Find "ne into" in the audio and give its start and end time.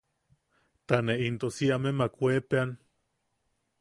1.05-1.47